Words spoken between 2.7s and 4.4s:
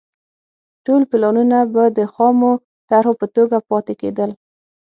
طرحو په توګه پاتې کېدل